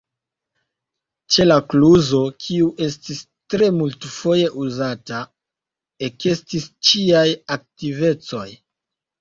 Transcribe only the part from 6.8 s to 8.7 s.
ĉiaj aktivecoj.